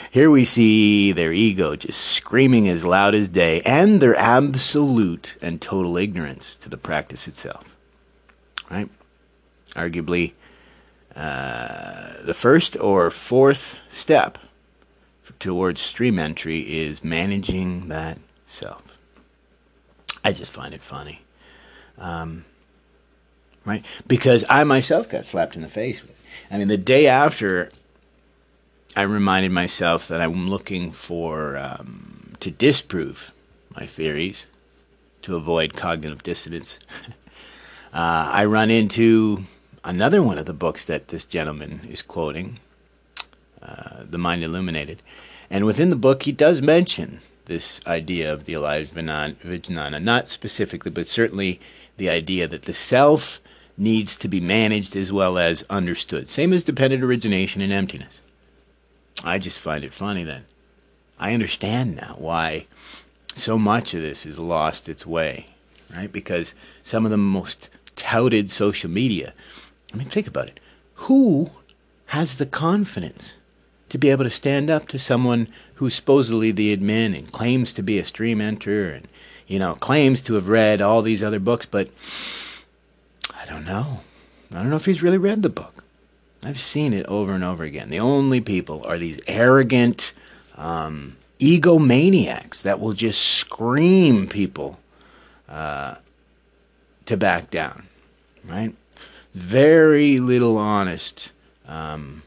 here 0.09 0.31
we 0.31 0.45
see 0.45 1.11
their 1.11 1.31
ego 1.31 1.75
just 1.75 2.01
screaming 2.01 2.67
as 2.67 2.83
loud 2.83 3.13
as 3.13 3.29
day 3.29 3.61
and 3.61 4.01
their 4.01 4.15
absolute 4.15 5.37
and 5.43 5.61
total 5.61 5.95
ignorance 5.95 6.55
to 6.55 6.69
the 6.69 6.77
practice 6.77 7.27
itself. 7.27 7.75
Right? 8.67 8.89
Arguably, 9.75 10.33
uh, 11.15 12.13
the 12.23 12.33
first 12.33 12.75
or 12.79 13.11
fourth 13.11 13.77
step 13.89 14.39
towards 15.37 15.79
stream 15.79 16.17
entry 16.17 16.61
is 16.61 17.03
managing 17.03 17.89
that 17.89 18.17
self. 18.47 18.97
I 20.23 20.31
just 20.31 20.51
find 20.51 20.73
it 20.73 20.81
funny. 20.81 21.21
Um, 21.99 22.45
right? 23.65 23.85
Because 24.07 24.45
I 24.49 24.63
myself 24.63 25.09
got 25.09 25.25
slapped 25.25 25.55
in 25.55 25.61
the 25.61 25.67
face. 25.67 26.01
I 26.51 26.57
mean, 26.57 26.67
the 26.67 26.77
day 26.77 27.07
after, 27.07 27.71
I 28.95 29.03
reminded 29.03 29.51
myself 29.51 30.07
that 30.07 30.21
I'm 30.21 30.49
looking 30.49 30.91
for 30.91 31.57
um, 31.57 32.33
to 32.39 32.51
disprove 32.51 33.31
my 33.75 33.85
theories 33.85 34.47
to 35.23 35.35
avoid 35.35 35.73
cognitive 35.73 36.23
dissonance. 36.23 36.79
uh, 37.93 38.29
I 38.31 38.45
run 38.45 38.69
into 38.69 39.45
another 39.83 40.21
one 40.21 40.37
of 40.37 40.45
the 40.45 40.53
books 40.53 40.85
that 40.85 41.07
this 41.07 41.25
gentleman 41.25 41.81
is 41.89 42.01
quoting, 42.01 42.59
uh, 43.61 44.03
The 44.09 44.17
Mind 44.17 44.43
Illuminated. 44.43 45.01
And 45.49 45.65
within 45.65 45.89
the 45.89 45.95
book, 45.95 46.23
he 46.23 46.31
does 46.31 46.61
mention 46.61 47.21
this 47.45 47.81
idea 47.85 48.31
of 48.31 48.45
the 48.45 48.53
alaya 48.53 48.87
Vijnana, 48.87 50.01
not 50.01 50.27
specifically, 50.27 50.91
but 50.91 51.07
certainly 51.07 51.59
the 51.97 52.09
idea 52.09 52.47
that 52.47 52.63
the 52.63 52.73
self 52.73 53.39
needs 53.77 54.17
to 54.17 54.27
be 54.27 54.39
managed 54.39 54.95
as 54.95 55.11
well 55.11 55.37
as 55.37 55.63
understood. 55.69 56.29
Same 56.29 56.53
as 56.53 56.63
dependent 56.63 57.03
origination 57.03 57.61
and 57.61 57.73
emptiness. 57.73 58.21
I 59.23 59.39
just 59.39 59.59
find 59.59 59.83
it 59.83 59.93
funny 59.93 60.23
then. 60.23 60.45
I 61.19 61.33
understand 61.33 61.95
now 61.95 62.15
why 62.17 62.67
so 63.35 63.57
much 63.57 63.93
of 63.93 64.01
this 64.01 64.23
has 64.23 64.37
lost 64.37 64.89
its 64.89 65.05
way, 65.05 65.47
right? 65.95 66.11
Because 66.11 66.53
some 66.83 67.05
of 67.05 67.11
the 67.11 67.17
most 67.17 67.69
touted 67.95 68.49
social 68.49 68.89
media, 68.89 69.33
I 69.93 69.97
mean, 69.97 70.09
think 70.09 70.27
about 70.27 70.47
it. 70.47 70.59
Who 70.95 71.51
has 72.07 72.37
the 72.37 72.45
confidence 72.45 73.35
to 73.89 73.97
be 73.97 74.09
able 74.09 74.23
to 74.23 74.29
stand 74.29 74.69
up 74.69 74.87
to 74.87 74.99
someone 74.99 75.47
who's 75.75 75.93
supposedly 75.93 76.51
the 76.51 76.75
admin 76.75 77.17
and 77.17 77.31
claims 77.31 77.73
to 77.73 77.83
be 77.83 77.99
a 77.99 78.05
stream 78.05 78.41
enter 78.41 78.91
and, 78.91 79.07
you 79.47 79.59
know, 79.59 79.75
claims 79.75 80.21
to 80.23 80.33
have 80.33 80.47
read 80.47 80.81
all 80.81 81.01
these 81.01 81.23
other 81.23 81.39
books, 81.39 81.65
but 81.65 81.89
don't 83.53 83.65
know. 83.65 84.01
I 84.51 84.55
don't 84.55 84.69
know 84.69 84.75
if 84.75 84.85
he's 84.85 85.01
really 85.01 85.17
read 85.17 85.41
the 85.41 85.49
book. 85.49 85.83
I've 86.43 86.59
seen 86.59 86.93
it 86.93 87.05
over 87.05 87.33
and 87.33 87.43
over 87.43 87.63
again. 87.63 87.89
The 87.89 87.99
only 87.99 88.41
people 88.41 88.85
are 88.85 88.97
these 88.97 89.21
arrogant, 89.27 90.13
um, 90.55 91.15
egomaniacs 91.39 92.61
that 92.63 92.79
will 92.79 92.93
just 92.93 93.21
scream 93.21 94.27
people 94.27 94.79
uh, 95.47 95.95
to 97.05 97.17
back 97.17 97.49
down, 97.49 97.87
right? 98.43 98.75
Very 99.33 100.19
little 100.19 100.57
honest 100.57 101.31
um, 101.67 102.23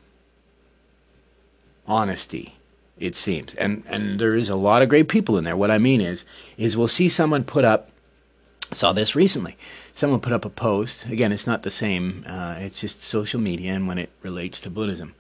honesty, 1.86 2.56
it 2.98 3.14
seems, 3.14 3.54
and 3.54 3.84
and 3.86 4.18
there 4.18 4.34
is 4.34 4.48
a 4.48 4.56
lot 4.56 4.82
of 4.82 4.88
great 4.88 5.08
people 5.08 5.38
in 5.38 5.44
there. 5.44 5.56
What 5.56 5.70
I 5.70 5.78
mean 5.78 6.00
is, 6.00 6.24
is 6.56 6.76
we'll 6.76 6.88
see 6.88 7.08
someone 7.08 7.44
put 7.44 7.64
up. 7.64 7.90
Saw 8.72 8.92
this 8.92 9.14
recently. 9.14 9.56
Someone 9.92 10.20
put 10.20 10.32
up 10.32 10.44
a 10.44 10.50
post. 10.50 11.06
Again, 11.06 11.32
it's 11.32 11.46
not 11.46 11.62
the 11.62 11.70
same. 11.70 12.24
Uh, 12.26 12.56
it's 12.58 12.80
just 12.80 13.02
social 13.02 13.40
media, 13.40 13.72
and 13.72 13.86
when 13.86 13.98
it 13.98 14.10
relates 14.22 14.60
to 14.62 14.70
Buddhism, 14.70 15.14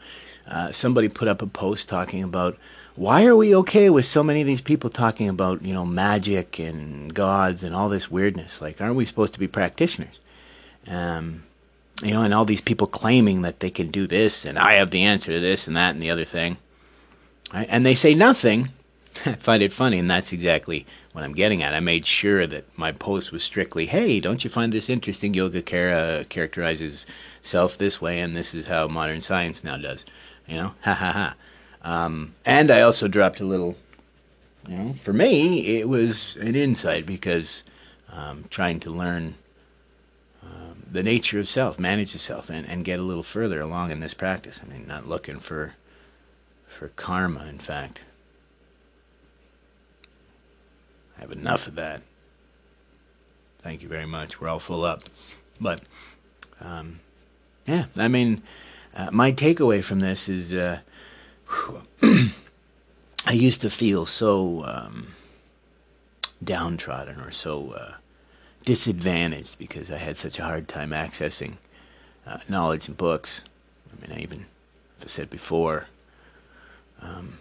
uh, 0.48 0.72
somebody 0.72 1.08
put 1.08 1.28
up 1.28 1.42
a 1.42 1.46
post 1.46 1.88
talking 1.88 2.22
about 2.22 2.58
why 2.96 3.26
are 3.26 3.36
we 3.36 3.54
okay 3.54 3.90
with 3.90 4.06
so 4.06 4.22
many 4.22 4.40
of 4.40 4.46
these 4.46 4.62
people 4.62 4.90
talking 4.90 5.28
about 5.28 5.62
you 5.62 5.74
know 5.74 5.84
magic 5.84 6.58
and 6.58 7.14
gods 7.14 7.62
and 7.62 7.74
all 7.74 7.88
this 7.88 8.10
weirdness? 8.10 8.60
Like, 8.60 8.80
aren't 8.80 8.96
we 8.96 9.04
supposed 9.04 9.34
to 9.34 9.38
be 9.38 9.48
practitioners? 9.48 10.18
Um, 10.88 11.44
you 12.02 12.12
know, 12.12 12.22
and 12.22 12.34
all 12.34 12.44
these 12.44 12.60
people 12.60 12.86
claiming 12.86 13.42
that 13.42 13.60
they 13.60 13.70
can 13.70 13.90
do 13.90 14.06
this 14.06 14.44
and 14.44 14.58
I 14.58 14.74
have 14.74 14.90
the 14.90 15.02
answer 15.02 15.32
to 15.32 15.40
this 15.40 15.66
and 15.66 15.76
that 15.76 15.94
and 15.94 16.02
the 16.02 16.10
other 16.10 16.24
thing, 16.24 16.58
right? 17.52 17.66
and 17.70 17.84
they 17.86 17.94
say 17.94 18.14
nothing. 18.14 18.70
I 19.26 19.32
find 19.34 19.62
it 19.62 19.72
funny, 19.72 19.98
and 19.98 20.10
that's 20.10 20.32
exactly 20.32 20.86
what 21.12 21.24
I'm 21.24 21.32
getting 21.32 21.62
at. 21.62 21.74
I 21.74 21.80
made 21.80 22.06
sure 22.06 22.46
that 22.46 22.64
my 22.78 22.92
post 22.92 23.32
was 23.32 23.42
strictly, 23.42 23.86
"Hey, 23.86 24.20
don't 24.20 24.44
you 24.44 24.50
find 24.50 24.72
this 24.72 24.90
interesting? 24.90 25.32
Yogacara 25.32 26.28
characterizes 26.28 27.06
self 27.40 27.78
this 27.78 28.00
way, 28.00 28.20
and 28.20 28.36
this 28.36 28.54
is 28.54 28.66
how 28.66 28.88
modern 28.88 29.20
science 29.20 29.64
now 29.64 29.76
does." 29.76 30.04
You 30.46 30.56
know, 30.56 30.74
ha 30.82 30.94
ha 30.94 31.12
ha. 31.12 31.34
Um, 31.82 32.34
and 32.44 32.70
I 32.70 32.80
also 32.80 33.08
dropped 33.08 33.40
a 33.40 33.44
little, 33.44 33.76
you 34.68 34.76
know, 34.76 34.92
for 34.94 35.12
me, 35.12 35.78
it 35.78 35.88
was 35.88 36.36
an 36.36 36.54
insight 36.54 37.06
because 37.06 37.62
um, 38.12 38.44
trying 38.50 38.80
to 38.80 38.90
learn 38.90 39.36
um, 40.42 40.82
the 40.90 41.02
nature 41.02 41.38
of 41.38 41.48
self, 41.48 41.78
manage 41.78 42.12
the 42.12 42.18
self, 42.18 42.50
and, 42.50 42.68
and 42.68 42.84
get 42.84 42.98
a 42.98 43.04
little 43.04 43.22
further 43.22 43.60
along 43.60 43.90
in 43.90 44.00
this 44.00 44.14
practice. 44.14 44.60
I 44.64 44.68
mean, 44.68 44.86
not 44.86 45.06
looking 45.08 45.38
for 45.38 45.74
for 46.66 46.88
karma, 46.88 47.46
in 47.46 47.58
fact. 47.58 48.02
I 51.16 51.20
have 51.20 51.32
enough 51.32 51.66
of 51.66 51.74
that. 51.76 52.02
Thank 53.60 53.82
you 53.82 53.88
very 53.88 54.06
much. 54.06 54.40
We're 54.40 54.48
all 54.48 54.58
full 54.58 54.84
up. 54.84 55.02
But, 55.60 55.82
um, 56.60 57.00
yeah, 57.66 57.86
I 57.96 58.08
mean, 58.08 58.42
uh, 58.94 59.10
my 59.12 59.32
takeaway 59.32 59.82
from 59.82 60.00
this 60.00 60.28
is 60.28 60.52
uh, 60.52 60.80
I 62.02 63.32
used 63.32 63.60
to 63.62 63.70
feel 63.70 64.06
so 64.06 64.64
um, 64.64 65.14
downtrodden 66.42 67.20
or 67.20 67.30
so 67.30 67.72
uh, 67.72 67.94
disadvantaged 68.64 69.58
because 69.58 69.90
I 69.90 69.98
had 69.98 70.16
such 70.16 70.38
a 70.38 70.44
hard 70.44 70.68
time 70.68 70.90
accessing 70.90 71.54
uh, 72.26 72.38
knowledge 72.48 72.88
and 72.88 72.96
books. 72.96 73.42
I 73.90 74.06
mean, 74.06 74.18
I 74.18 74.22
even, 74.22 74.46
as 75.00 75.04
I 75.04 75.08
said 75.08 75.30
before, 75.30 75.86
um, 77.00 77.38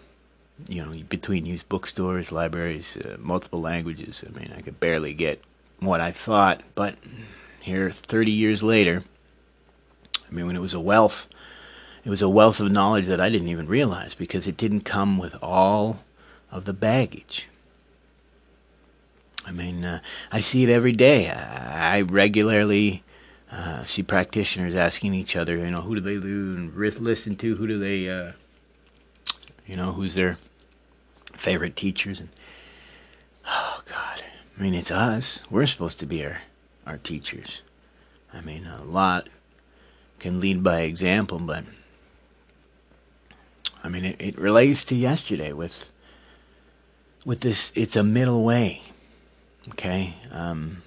you 0.68 0.84
know, 0.84 1.02
between 1.08 1.46
used 1.46 1.68
bookstores, 1.68 2.32
libraries, 2.32 2.96
uh, 2.96 3.16
multiple 3.18 3.60
languages, 3.60 4.24
I 4.26 4.38
mean, 4.38 4.52
I 4.56 4.60
could 4.60 4.80
barely 4.80 5.12
get 5.12 5.40
what 5.80 6.00
I 6.00 6.10
thought. 6.10 6.62
But 6.74 6.96
here, 7.60 7.90
30 7.90 8.30
years 8.30 8.62
later, 8.62 9.04
I 10.28 10.34
mean, 10.34 10.46
when 10.46 10.56
it 10.56 10.60
was 10.60 10.74
a 10.74 10.80
wealth 10.80 11.28
it 12.06 12.10
was 12.10 12.22
a 12.22 12.28
wealth 12.28 12.60
of 12.60 12.70
knowledge 12.70 13.06
that 13.06 13.20
I 13.20 13.28
didn't 13.28 13.48
even 13.48 13.66
realize 13.66 14.14
because 14.14 14.46
it 14.46 14.56
didn't 14.56 14.82
come 14.82 15.18
with 15.18 15.34
all 15.42 16.04
of 16.52 16.64
the 16.64 16.72
baggage. 16.72 17.48
I 19.44 19.50
mean, 19.50 19.84
uh, 19.84 20.00
I 20.30 20.38
see 20.38 20.62
it 20.62 20.70
every 20.70 20.92
day. 20.92 21.28
I, 21.28 21.96
I 21.96 22.00
regularly 22.02 23.02
uh, 23.50 23.82
see 23.82 24.04
practitioners 24.04 24.76
asking 24.76 25.14
each 25.14 25.34
other, 25.34 25.56
you 25.56 25.68
know, 25.72 25.80
who 25.80 25.96
do 25.96 26.00
they 26.00 26.16
listen 26.16 27.34
to? 27.34 27.56
Who 27.56 27.66
do 27.66 27.76
they, 27.80 28.08
uh, 28.08 28.32
you 29.66 29.76
know, 29.76 29.92
who's 29.92 30.14
their 30.14 30.36
favorite 31.34 31.76
teachers? 31.76 32.20
And 32.20 32.28
oh 33.46 33.82
God, 33.86 34.22
I 34.56 34.62
mean, 34.62 34.74
it's 34.74 34.90
us. 34.90 35.40
We're 35.50 35.66
supposed 35.66 35.98
to 36.00 36.06
be 36.06 36.24
our 36.24 36.42
our 36.86 36.98
teachers. 36.98 37.62
I 38.32 38.40
mean, 38.40 38.66
a 38.66 38.84
lot 38.84 39.28
can 40.18 40.40
lead 40.40 40.62
by 40.62 40.80
example, 40.82 41.38
but 41.38 41.64
I 43.82 43.88
mean, 43.88 44.04
it, 44.04 44.16
it 44.20 44.38
relates 44.38 44.84
to 44.86 44.94
yesterday 44.94 45.52
with 45.52 45.90
with 47.24 47.40
this. 47.40 47.72
It's 47.74 47.96
a 47.96 48.04
middle 48.04 48.44
way, 48.44 48.82
okay. 49.70 50.14
Um, 50.30 50.82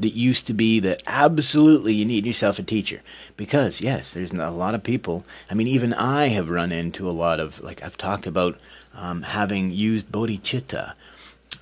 that 0.00 0.14
used 0.14 0.46
to 0.46 0.54
be 0.54 0.80
that 0.80 1.02
absolutely 1.06 1.94
you 1.94 2.04
need 2.04 2.26
yourself 2.26 2.58
a 2.58 2.62
teacher 2.62 3.00
because 3.36 3.80
yes, 3.80 4.14
there's 4.14 4.32
a 4.32 4.50
lot 4.50 4.74
of 4.74 4.82
people. 4.82 5.24
I 5.50 5.54
mean, 5.54 5.66
even 5.66 5.94
I 5.94 6.28
have 6.28 6.50
run 6.50 6.72
into 6.72 7.08
a 7.08 7.12
lot 7.12 7.40
of 7.40 7.60
like 7.60 7.82
I've 7.82 7.98
talked 7.98 8.26
about 8.26 8.58
um, 8.94 9.22
having 9.22 9.70
used 9.70 10.10
bodhicitta 10.10 10.94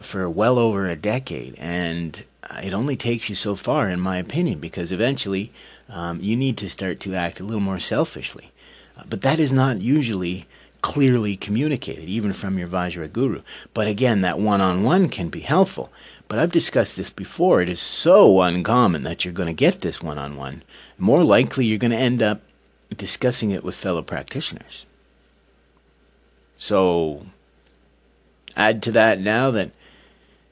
for 0.01 0.29
well 0.31 0.59
over 0.59 0.87
a 0.87 0.97
decade, 0.97 1.55
and 1.59 2.25
it 2.63 2.73
only 2.73 2.97
takes 2.97 3.29
you 3.29 3.35
so 3.35 3.55
far, 3.55 3.89
in 3.89 4.01
my 4.01 4.17
opinion, 4.17 4.61
because 4.61 4.93
eventually 4.93 5.53
um, 5.89 6.21
you 6.21 6.37
need 6.37 6.57
to 6.59 6.71
start 6.71 7.01
to 7.01 7.15
act 7.15 7.41
a 7.41 7.45
little 7.45 7.61
more 7.61 7.79
selfishly. 7.79 8.53
But 9.09 9.21
that 9.23 9.39
is 9.39 9.53
not 9.53 9.81
usually 9.81 10.47
clearly 10.81 11.37
communicated, 11.37 12.09
even 12.09 12.33
from 12.33 12.59
your 12.59 12.69
Vajra 12.69 13.13
guru. 13.13 13.43
But 13.75 13.89
again, 13.89 14.21
that 14.23 14.39
one 14.39 14.61
on 14.61 14.83
one 14.83 15.09
can 15.09 15.29
be 15.29 15.41
helpful. 15.41 15.93
But 16.29 16.39
I've 16.39 16.53
discussed 16.53 16.97
this 16.97 17.11
before. 17.11 17.63
It 17.63 17.71
is 17.71 17.81
so 17.81 18.43
uncommon 18.43 19.03
that 19.03 19.25
you're 19.25 19.35
going 19.35 19.49
to 19.49 19.55
get 19.55 19.81
this 19.81 20.03
one 20.03 20.19
on 20.19 20.37
one. 20.37 20.63
More 20.99 21.25
likely, 21.25 21.65
you're 21.65 21.79
going 21.79 21.91
to 21.91 21.97
end 21.97 22.23
up 22.23 22.43
discussing 22.95 23.51
it 23.51 23.65
with 23.65 23.75
fellow 23.75 24.03
practitioners. 24.03 24.85
So, 26.59 27.27
add 28.57 28.83
to 28.83 28.93
that 28.93 29.21
now 29.21 29.51
that 29.53 29.71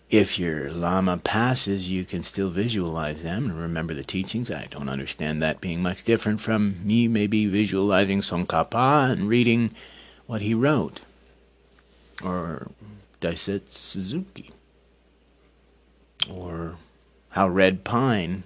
if 0.09 0.39
your 0.39 0.71
Lama 0.71 1.19
passes, 1.19 1.91
you 1.91 2.05
can 2.05 2.23
still 2.23 2.49
visualize 2.49 3.23
them 3.23 3.51
and 3.51 3.61
remember 3.61 3.93
the 3.93 4.05
teachings. 4.05 4.51
I 4.51 4.67
don't 4.71 4.89
understand 4.89 5.43
that 5.43 5.61
being 5.61 5.83
much 5.83 6.05
different 6.05 6.41
from 6.41 6.87
me 6.87 7.09
maybe 7.09 7.47
visualizing 7.47 8.21
Tsongkhapa 8.21 9.11
and 9.11 9.29
reading 9.29 9.75
what 10.27 10.43
he 10.43 10.55
wrote, 10.55 11.01
or 12.23 12.69
Daisetsu 13.21 13.73
Suzuki, 13.73 14.51
or 16.29 16.77
how 17.31 17.49
Red 17.49 17.85
Pine 17.85 18.45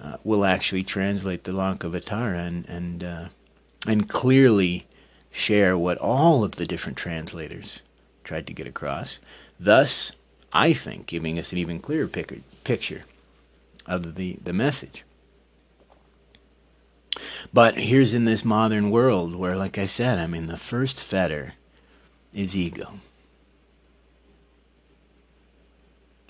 uh, 0.00 0.16
will 0.24 0.44
actually 0.44 0.82
translate 0.82 1.44
the 1.44 1.52
Lankavatara 1.52 2.46
and 2.46 2.68
and 2.68 3.04
uh, 3.04 3.28
and 3.86 4.08
clearly 4.08 4.86
share 5.30 5.76
what 5.76 5.98
all 5.98 6.44
of 6.44 6.52
the 6.52 6.66
different 6.66 6.96
translators 6.96 7.82
tried 8.22 8.46
to 8.46 8.52
get 8.52 8.66
across. 8.66 9.18
Thus, 9.58 10.12
I 10.52 10.72
think, 10.72 11.06
giving 11.06 11.38
us 11.38 11.52
an 11.52 11.58
even 11.58 11.80
clearer 11.80 12.08
picture 12.08 13.04
of 13.86 14.14
the, 14.14 14.38
the 14.42 14.52
message. 14.52 15.04
But 17.52 17.74
here's 17.76 18.14
in 18.14 18.24
this 18.24 18.44
modern 18.44 18.90
world 18.90 19.34
where, 19.34 19.56
like 19.56 19.78
I 19.78 19.86
said, 19.86 20.18
I 20.18 20.26
mean, 20.26 20.46
the 20.46 20.56
first 20.56 21.02
fetter 21.02 21.54
is 22.32 22.56
ego. 22.56 23.00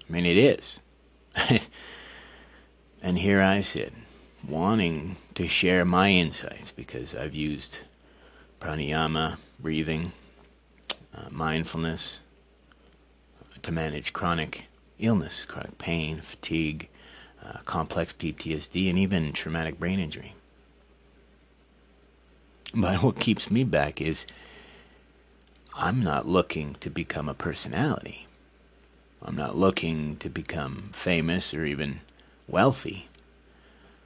I 0.09 0.13
mean, 0.13 0.27
it 0.27 0.37
is. 0.37 0.81
And 3.05 3.19
here 3.19 3.43
I 3.43 3.61
sit, 3.61 3.93
wanting 4.49 5.17
to 5.35 5.47
share 5.47 5.85
my 5.85 6.09
insights 6.09 6.71
because 6.71 7.15
I've 7.15 7.35
used 7.35 7.81
pranayama, 8.63 9.37
breathing, 9.61 10.13
uh, 11.15 11.27
mindfulness 11.31 12.21
to 13.61 13.71
manage 13.71 14.15
chronic 14.15 14.69
illness, 14.99 15.45
chronic 15.45 15.77
pain, 15.77 16.23
fatigue, 16.23 16.89
uh, 17.45 17.59
complex 17.67 18.15
PTSD, 18.15 18.89
and 18.89 18.99
even 18.99 19.35
traumatic 19.35 19.79
brain 19.79 20.01
injury. 20.01 20.35
But 22.73 23.03
what 23.03 23.21
keeps 23.21 23.51
me 23.51 23.65
back 23.65 24.01
is 24.01 24.27
I'm 25.75 26.03
not 26.03 26.27
looking 26.27 26.77
to 26.81 26.89
become 26.89 27.29
a 27.29 27.35
personality. 27.35 28.29
I'm 29.25 29.37
not 29.37 29.57
looking 29.57 30.17
to 30.17 30.29
become 30.29 30.91
famous 30.93 31.55
or 31.55 31.65
even 31.65 32.01
wealthy. 32.47 33.09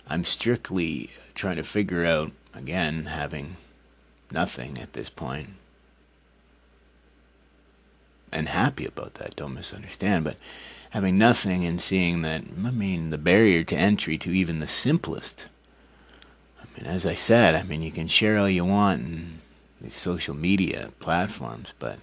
I'm 0.09 0.25
strictly 0.25 1.11
trying 1.35 1.57
to 1.57 1.65
figure 1.65 2.05
out, 2.05 2.33
again, 2.55 3.07
having 3.07 3.57
nothing 4.31 4.79
at 4.79 4.93
this 4.93 5.11
point, 5.11 5.51
and 8.31 8.49
happy 8.49 8.85
about 8.87 9.15
that, 9.15 9.37
don't 9.37 9.55
misunderstand, 9.55 10.25
but 10.25 10.37
having 10.91 11.19
nothing 11.19 11.65
and 11.65 11.81
seeing 11.81 12.23
that, 12.23 12.43
I 12.65 12.71
mean, 12.71 13.11
the 13.11 13.19
barrier 13.19 13.65
to 13.65 13.77
entry 13.77 14.19
to 14.19 14.31
even 14.31 14.61
the 14.61 14.67
simplest. 14.67 15.49
I 16.61 16.65
mean, 16.77 16.87
as 16.87 17.07
I 17.07 17.15
said, 17.15 17.55
I 17.55 17.63
mean, 17.63 17.83
you 17.83 17.91
can 17.91 18.07
share 18.07 18.39
all 18.39 18.49
you 18.49 18.65
want 18.65 19.03
in 19.03 19.39
these 19.81 19.97
social 19.97 20.35
media 20.35 20.91
platforms, 21.01 21.73
but 21.79 21.99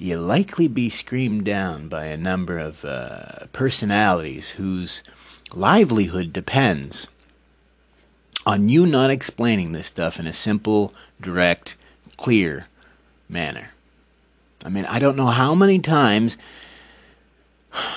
you 0.00 0.16
likely 0.16 0.66
be 0.66 0.88
screamed 0.88 1.44
down 1.44 1.86
by 1.86 2.06
a 2.06 2.16
number 2.16 2.58
of 2.58 2.86
uh, 2.86 3.46
personalities 3.52 4.52
whose 4.52 5.02
livelihood 5.52 6.32
depends 6.32 7.06
on 8.46 8.70
you 8.70 8.86
not 8.86 9.10
explaining 9.10 9.72
this 9.72 9.88
stuff 9.88 10.18
in 10.18 10.26
a 10.26 10.32
simple, 10.32 10.94
direct, 11.20 11.76
clear 12.16 12.66
manner. 13.28 13.72
I 14.64 14.70
mean, 14.70 14.86
I 14.86 14.98
don't 14.98 15.16
know 15.16 15.26
how 15.26 15.54
many 15.54 15.78
times 15.78 16.38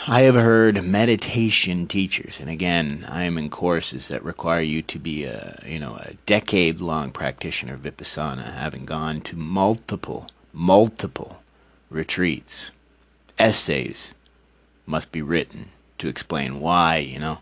I 0.05 0.21
have 0.21 0.35
heard 0.35 0.83
meditation 0.83 1.87
teachers, 1.87 2.41
and 2.41 2.49
again, 2.49 3.05
I 3.07 3.23
am 3.23 3.37
in 3.37 3.49
courses 3.49 4.09
that 4.09 4.25
require 4.25 4.61
you 4.61 4.81
to 4.81 4.99
be 4.99 5.23
a 5.23 5.57
you 5.65 5.79
know 5.79 5.95
a 5.95 6.15
decade 6.25 6.81
long 6.81 7.11
practitioner 7.11 7.75
of 7.75 7.81
vipassana, 7.81 8.53
having 8.55 8.85
gone 8.85 9.21
to 9.21 9.37
multiple, 9.37 10.27
multiple 10.51 11.42
retreats. 11.93 12.71
Essays 13.39 14.13
must 14.85 15.11
be 15.11 15.21
written 15.21 15.69
to 15.97 16.07
explain 16.07 16.59
why, 16.59 16.97
you 16.97 17.19
know. 17.19 17.39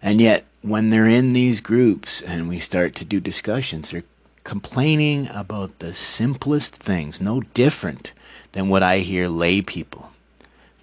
And 0.00 0.20
yet, 0.20 0.44
when 0.62 0.90
they're 0.90 1.06
in 1.06 1.32
these 1.32 1.60
groups 1.60 2.22
and 2.22 2.48
we 2.48 2.58
start 2.58 2.94
to 2.96 3.04
do 3.04 3.20
discussions, 3.20 3.90
they're 3.90 4.04
complaining 4.44 5.28
about 5.28 5.78
the 5.78 5.92
simplest 5.92 6.76
things, 6.76 7.20
no 7.20 7.40
different 7.40 8.12
than 8.52 8.68
what 8.68 8.82
I 8.82 8.98
hear 8.98 9.28
lay 9.28 9.60
people 9.62 10.10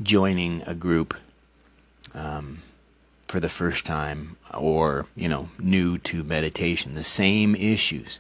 joining 0.02 0.64
a 0.64 0.74
group 0.74 1.16
um, 2.14 2.64
for 3.28 3.40
the 3.40 3.50
first 3.50 3.86
time 3.86 4.38
or, 4.54 5.06
you 5.16 5.30
know, 5.30 5.50
new 5.60 5.98
to 6.00 6.24
meditation. 6.24 6.96
The 6.96 7.04
same 7.04 7.56
issues. 7.56 8.20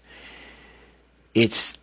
It's 1.33 1.73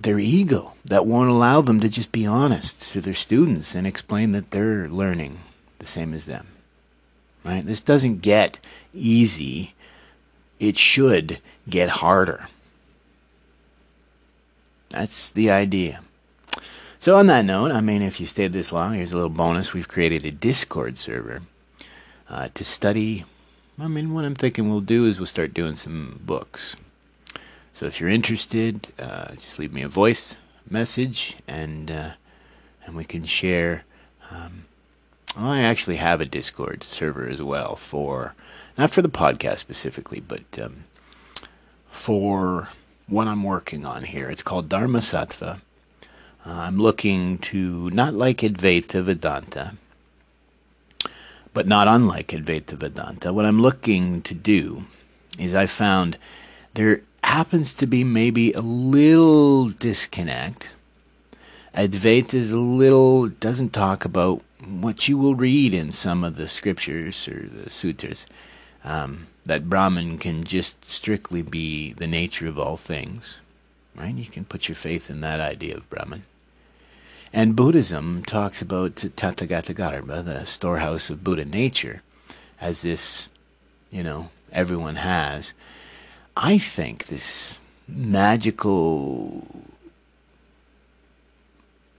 their 0.00 0.18
ego 0.18 0.74
that 0.84 1.06
won't 1.06 1.30
allow 1.30 1.62
them 1.62 1.80
to 1.80 1.88
just 1.88 2.12
be 2.12 2.26
honest 2.26 2.92
to 2.92 3.00
their 3.00 3.14
students 3.14 3.74
and 3.74 3.86
explain 3.86 4.32
that 4.32 4.50
they're 4.50 4.88
learning 4.88 5.40
the 5.78 5.86
same 5.86 6.12
as 6.12 6.26
them. 6.26 6.46
Right? 7.44 7.64
This 7.64 7.80
doesn't 7.80 8.20
get 8.20 8.60
easy. 8.92 9.74
It 10.60 10.76
should 10.76 11.40
get 11.68 11.88
harder. 11.88 12.48
That's 14.90 15.32
the 15.32 15.50
idea. 15.50 16.00
So, 16.98 17.16
on 17.16 17.26
that 17.26 17.44
note, 17.44 17.70
I 17.70 17.80
mean, 17.80 18.02
if 18.02 18.20
you 18.20 18.26
stayed 18.26 18.52
this 18.52 18.72
long, 18.72 18.94
here's 18.94 19.12
a 19.12 19.14
little 19.14 19.30
bonus. 19.30 19.72
We've 19.72 19.88
created 19.88 20.24
a 20.24 20.30
Discord 20.30 20.98
server 20.98 21.42
uh, 22.28 22.48
to 22.54 22.64
study. 22.64 23.24
I 23.78 23.86
mean, 23.86 24.12
what 24.12 24.24
I'm 24.24 24.34
thinking 24.34 24.68
we'll 24.68 24.80
do 24.80 25.06
is 25.06 25.18
we'll 25.18 25.26
start 25.26 25.54
doing 25.54 25.76
some 25.76 26.20
books. 26.24 26.76
So, 27.78 27.86
if 27.86 28.00
you're 28.00 28.10
interested, 28.10 28.88
uh, 28.98 29.36
just 29.36 29.60
leave 29.60 29.72
me 29.72 29.82
a 29.82 29.88
voice 29.88 30.36
message 30.68 31.36
and 31.46 31.88
uh, 31.88 32.10
and 32.84 32.96
we 32.96 33.04
can 33.04 33.22
share. 33.22 33.84
Um, 34.32 34.64
I 35.36 35.60
actually 35.60 35.94
have 35.94 36.20
a 36.20 36.24
Discord 36.24 36.82
server 36.82 37.28
as 37.28 37.40
well 37.40 37.76
for 37.76 38.34
not 38.76 38.90
for 38.90 39.00
the 39.00 39.08
podcast 39.08 39.58
specifically, 39.58 40.18
but 40.18 40.58
um, 40.60 40.86
for 41.88 42.70
what 43.06 43.28
I'm 43.28 43.44
working 43.44 43.86
on 43.86 44.02
here. 44.02 44.28
It's 44.28 44.42
called 44.42 44.68
Dharma 44.68 44.98
Sattva 44.98 45.60
uh, 46.44 46.50
I'm 46.50 46.78
looking 46.78 47.38
to 47.38 47.90
not 47.90 48.12
like 48.12 48.38
Advaita 48.38 49.04
Vedanta, 49.04 49.76
but 51.54 51.68
not 51.68 51.86
unlike 51.86 52.28
Advaita 52.32 52.72
Vedanta. 52.72 53.32
What 53.32 53.44
I'm 53.44 53.62
looking 53.62 54.20
to 54.22 54.34
do 54.34 54.86
is 55.38 55.54
I 55.54 55.66
found 55.66 56.18
there 56.74 57.02
happens 57.28 57.74
to 57.74 57.86
be 57.86 58.04
maybe 58.04 58.52
a 58.52 58.60
little 58.60 59.68
disconnect. 59.68 60.70
Advaita 61.74 62.34
is 62.34 62.50
a 62.50 62.58
little 62.58 63.28
doesn't 63.28 63.72
talk 63.72 64.04
about 64.04 64.42
what 64.66 65.08
you 65.08 65.16
will 65.16 65.34
read 65.34 65.72
in 65.72 65.92
some 65.92 66.24
of 66.24 66.36
the 66.36 66.48
scriptures 66.48 67.28
or 67.28 67.46
the 67.46 67.70
sutras. 67.70 68.26
Um, 68.84 69.28
that 69.44 69.68
Brahman 69.68 70.18
can 70.18 70.44
just 70.44 70.84
strictly 70.84 71.42
be 71.42 71.92
the 71.92 72.06
nature 72.06 72.48
of 72.48 72.58
all 72.58 72.76
things 72.76 73.38
right? 73.98 74.14
You 74.14 74.26
can 74.26 74.44
put 74.44 74.68
your 74.68 74.76
faith 74.76 75.10
in 75.10 75.20
that 75.20 75.40
idea 75.40 75.76
of 75.76 75.88
Brahman. 75.90 76.22
And 77.32 77.56
Buddhism 77.56 78.22
talks 78.24 78.62
about 78.62 78.94
Tathagata 78.96 79.74
Garbha, 79.74 80.24
the 80.24 80.46
storehouse 80.46 81.10
of 81.10 81.24
Buddha 81.24 81.44
nature, 81.44 82.02
as 82.60 82.82
this, 82.82 83.28
you 83.90 84.02
know, 84.02 84.30
everyone 84.50 84.96
has. 84.96 85.52
I 86.40 86.56
think 86.56 87.06
this 87.06 87.58
magical 87.88 89.44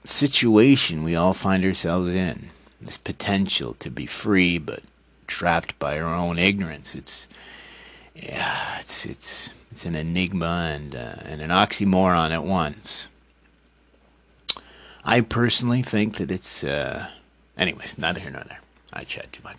situation 0.05 1.03
we 1.03 1.13
all 1.13 1.33
find 1.33 1.65
ourselves 1.65 2.13
in, 2.13 2.49
this 2.79 2.95
potential 2.95 3.73
to 3.79 3.91
be 3.91 4.05
free 4.05 4.57
but 4.57 4.81
trapped 5.27 5.77
by 5.77 5.99
our 5.99 6.15
own 6.15 6.39
ignorance, 6.39 6.95
it's 6.95 7.27
yeah, 8.15 8.79
it's 8.79 9.05
it's 9.05 9.53
it's 9.71 9.85
an 9.85 9.95
enigma 9.95 10.71
and 10.73 10.95
uh, 10.95 11.15
and 11.25 11.41
an 11.41 11.49
oxymoron 11.49 12.31
at 12.31 12.45
once. 12.45 13.09
I 15.03 15.19
personally 15.19 15.81
think 15.81 16.15
that 16.15 16.31
it's, 16.31 16.63
uh, 16.63 17.09
anyways, 17.57 17.97
neither 17.97 18.19
here 18.19 18.31
nor 18.31 18.43
there. 18.43 18.61
I 18.93 19.01
chat 19.01 19.33
too 19.33 19.41
much. 19.43 19.47